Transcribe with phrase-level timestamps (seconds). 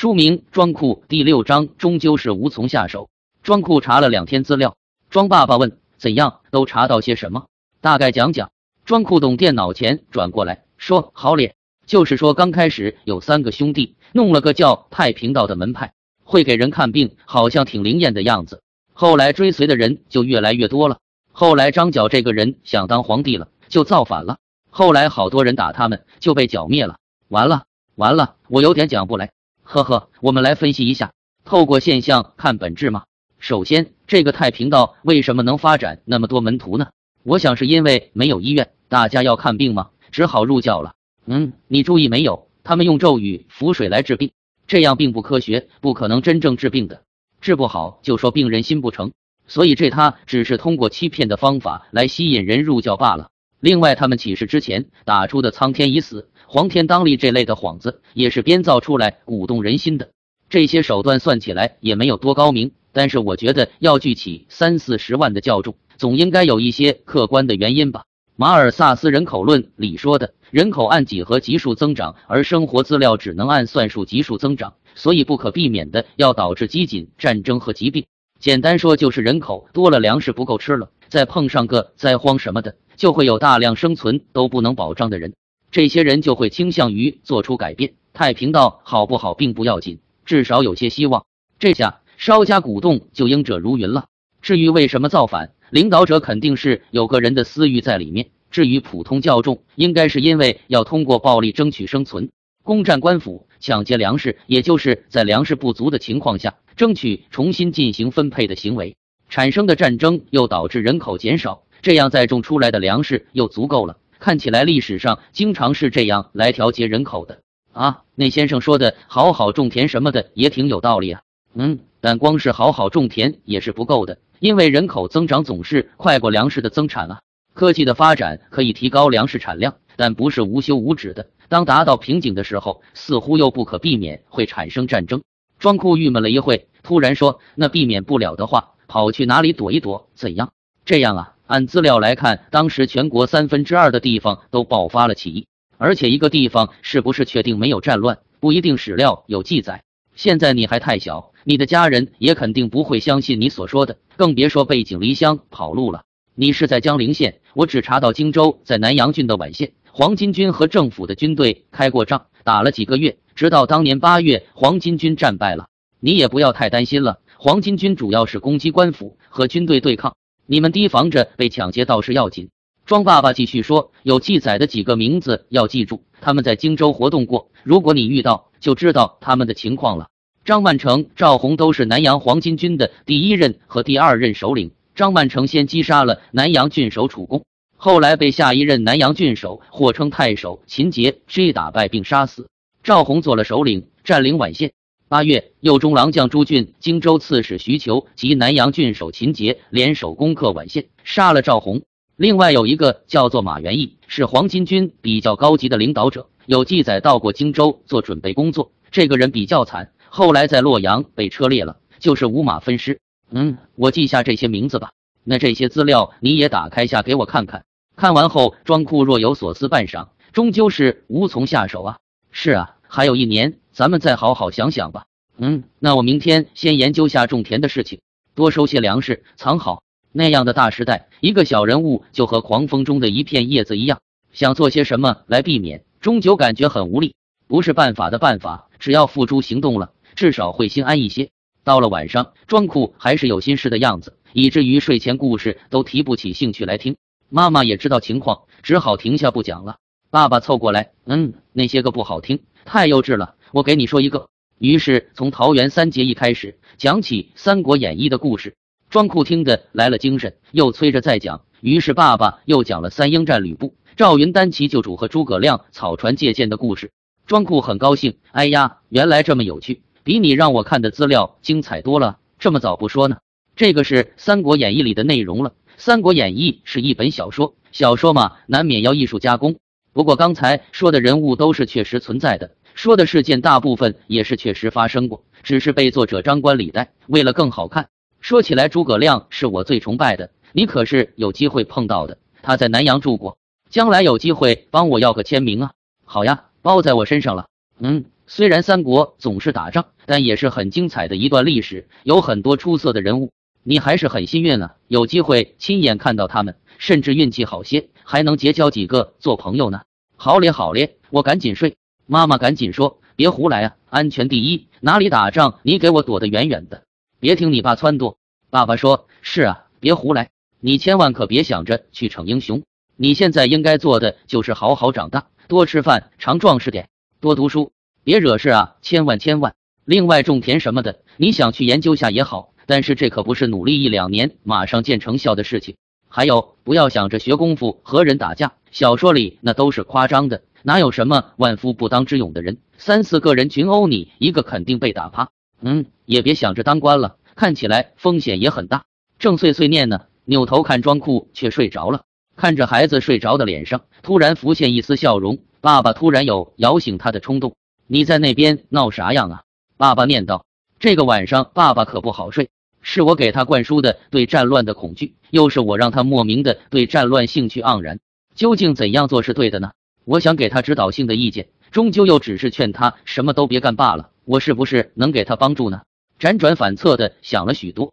[0.00, 3.10] 书名《装库》第六章，终究是无从下手。
[3.42, 4.74] 装库查了两天资料，
[5.10, 6.40] 庄爸爸问：“怎样？
[6.50, 7.48] 都查到些什么？
[7.82, 8.50] 大概讲讲。”
[8.86, 15.92] 庄库懂电脑前转过来说：“好咧，就是说刚开始有三个兄弟弄了个叫太平道的门派，
[16.24, 18.62] 会给人看病，好像挺灵验的样子。
[18.94, 20.96] 后来追随的人就越来越多了。
[21.30, 24.38] 后来张角这个人想当皇帝了，就造反了。
[24.70, 26.96] 后来好多人打他们，就被剿灭了。
[27.28, 27.64] 完了，
[27.96, 29.30] 完了，我有点讲不来。
[29.72, 31.12] 呵呵，我们来分析一下，
[31.44, 33.04] 透过现象看本质嘛。
[33.38, 36.88] 首先，这个太平道为什么能发展那么多门徒呢？
[37.22, 40.94] 我想是因为没有医院，大家要看病嘛，只好入教了。
[41.24, 42.48] 嗯，你注意没有？
[42.64, 44.32] 他们用咒语、符水来治病，
[44.66, 47.02] 这样并不科学，不可能真正治病的。
[47.40, 49.12] 治不好就说病人心不诚，
[49.46, 53.28] 所以这他只是通过欺骗的方法来吸引人入教罢了。
[53.60, 56.28] 另外，他们起事之前打出的“苍天已死”。
[56.52, 60.08] 黄天当立这类的幌子也是编造出来鼓动人心的，
[60.48, 68.02] 这些手段算起来也没有多高明，但是我觉得要聚起三四十万的教众，总应该有一些客观的原因吧。
[68.34, 78.06] 马尔萨斯人口论里说的，人口按几何级数增长，而生活资料只能按算术级数增长，所以不可避免的要导致饥馑、战争和疾病。
[78.40, 85.32] 简单说就是人口多了，粮食不够吃了，再碰上个灾荒什么的，就会有大量生存都不能保障的人。
[85.70, 87.92] 这些人就会倾向于做出改变。
[88.12, 91.24] 太平道好不好并不要紧，至少有些希望。
[91.58, 94.06] 这下稍加鼓动就应者如云了。
[94.42, 98.30] 至于为什么造反，领导者肯定是有个人的私欲在里面。
[98.50, 102.30] 至于普通教众，应该是因为要通过暴力争取生存，
[102.64, 108.96] 攻占官府，抢劫粮食，也就是在粮食不足的情况下，争取重新进行分配的行为。
[109.28, 113.98] 产生的战争又导致人口减少，这样再种出来的粮食又足够了。
[114.20, 117.40] 看起来历史上经常是这样来调节人口的
[117.72, 118.02] 啊。
[118.14, 121.22] 那先生说的好好种田什么的也挺有道理啊。
[121.54, 127.20] 嗯，但光是好好种田也是不够的，因为人口增长总是快过粮食的增产啊。
[127.54, 131.26] 科技的发展可以提高粮食产量，但不是无休无止的。
[131.48, 135.22] 当达到瓶颈的时候，似乎又不可避免会产生战争。
[135.58, 140.08] 庄库郁闷了一会，突然说：“那避免不了的话，跑去哪里躲一躲？
[140.14, 140.52] 怎样？
[140.84, 149.82] 这样啊？”按资料来看，当时全国三分之二的地方都爆发了起义，而且一个地方是不是确定没有战乱，不一定史料有记载。
[150.14, 156.04] 现在你还太小，你的家人也肯定不会相信你所说的，更别说背井离乡跑路了。
[156.36, 165.66] 你是在江陵县，我只查到荆州在南阳郡的宛县，黄巾军和政府的军队开过仗，打了几个月，直到当年八月，黄巾军战败了。
[165.98, 170.14] 你也不要太担心了，黄巾军主要是攻击官府和军队对抗。
[170.52, 172.50] 你们提防着被抢劫倒是要紧。
[172.84, 177.52] 庄爸爸继续说：“有记载的几个名字要记住，他们在荆州活动过。
[177.62, 180.08] 如果你遇到，就知道他们的情况了。
[180.44, 184.72] 张万成、赵弘都是南阳黄巾军的第一任和第二任首领。
[184.96, 187.44] 张万成先击杀了南阳郡守楚公，
[187.76, 192.48] 后来被下一任南阳郡守或称太守秦杰追打败并杀死。
[192.82, 194.72] 赵弘做了首领，占领宛县。”
[195.10, 201.82] 八月，右中郎将朱俊、荆州刺史徐求及南阳郡守秦杰联手攻克宛县，杀了赵弘。
[202.14, 208.70] 另外有一个叫做马元义，是黄巾军比较高级的领导者，有记载到过荆州做准备工作。
[208.92, 213.00] 这个人比较惨，后来在洛阳被车裂了，就是五马分尸。
[213.32, 214.92] 嗯，我记下这些名字吧。
[215.24, 217.64] 那这些资料你也打开下给我看看。
[217.96, 221.96] 看完后，庄库若有所思半晌，终究是无从下手啊。
[222.30, 223.56] 是啊，还有一年。
[223.72, 225.06] 咱们再好好想想吧。
[225.38, 228.00] 嗯，那我明天先研究下种田的事情，
[228.34, 229.82] 多收些粮食藏好。
[230.12, 234.00] 那样的大时代，一个小人物就和狂风中的一片叶子一样，
[234.32, 237.14] 想做些什么来避免，终究感觉很无力，
[237.46, 238.68] 不是办法的办法。
[238.80, 241.30] 只要付诸行动了，至少会心安一些。
[241.62, 246.96] 到了晚上，庄库还是有心事的样子，以至于睡前故事都提不起兴趣来听。
[247.28, 249.76] 妈妈也知道情况，只好停下不讲了。
[250.12, 253.36] 爸爸凑过来，嗯，那些个不好听，太幼稚了。
[253.52, 254.28] 我给你说一个，
[254.58, 258.56] 于是从桃园三结义开始讲起《三国演义》的故事。
[258.88, 261.42] 庄库听得来了精神，又催着再讲。
[261.60, 266.90] 于是爸爸又讲了三英战吕布、赵云单骑救主和诸葛亮草船借箭的故事。
[267.24, 272.18] 庄库很高兴，哎呀，原来这么有趣，比你让我看的资料精彩多了。
[272.40, 273.18] 这么早不说呢？
[273.54, 275.50] 这个是《三国演义》里的内容了。
[275.76, 279.54] 《三国演义》是一本小说，小说嘛，难免要艺术加工。
[280.00, 282.52] 不过刚才说的人物都是确实存在的。
[282.74, 287.90] 说的事件大部分也是确实发生过，只是被作者张冠李戴，为了更好看。
[288.18, 292.16] 说起来，诸葛亮是我最崇拜的，你可是有机会碰到的。
[292.40, 293.36] 他在南阳住过，
[293.68, 295.72] 将来有机会帮我要个签名啊。
[296.06, 297.48] 好呀，包在我身上了。
[297.78, 303.32] 嗯，虽然三国总是打仗，但也是很精彩的一段历史，有很多出色的人物。
[303.62, 309.82] 你还是很幸运啊，有机会亲眼看到他们，甚至运气好些，还能结交几个做朋友呢。
[310.22, 311.76] 好咧好咧，我赶紧睡。
[312.04, 316.82] 妈妈赶紧说：“别胡来啊，安全第一，哪里打仗你给我躲得远远的，
[317.20, 318.16] 别听你爸撺掇。”
[318.50, 320.28] 爸爸说：“是啊，别胡来，
[320.60, 322.64] 你千万可别想着去逞英雄。
[322.96, 326.90] 你现在应该做的就是好好长大，多吃饭，常壮实点，
[327.22, 327.72] 多读书，
[328.04, 329.54] 别惹事啊，千万千万。
[329.86, 335.76] 另外，种田什么的，你想去研究下也好。”但是这可不是努力一两年马上见成效的事情。
[336.12, 342.58] 还有，不要想着学功夫和人打架，小说里那都是夸张的，哪有什么万夫不当之勇的人？
[342.78, 345.28] 三四个人群殴你一个，肯定被打趴。
[345.60, 348.82] 嗯，也别想着当官了，看起来风险也很大。
[349.20, 352.02] 正碎碎念呢，扭头看庄库却睡着了。
[352.34, 355.38] 看着孩子睡着的脸上，突然浮现一丝笑容。
[355.60, 357.54] 爸爸突然有摇醒他的冲动。
[357.86, 359.42] 你在那边闹啥样啊？
[359.76, 360.44] 爸爸念道。
[360.80, 362.48] 这个晚上爸爸可不好睡。
[362.82, 368.00] 是我给他灌输的对战乱的恐惧，又是我让他莫名的对战乱兴趣盎然。
[368.34, 369.72] 究竟怎样做是对的呢？
[370.04, 374.10] 我想给他指导性的意见，终究又只是劝他什么都别干罢了。
[374.24, 375.82] 我是不是能给他帮助呢？
[376.18, 377.92] 辗转反侧的想了许多。